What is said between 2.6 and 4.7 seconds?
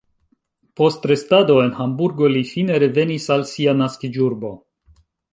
revenis al sia naskiĝurbo.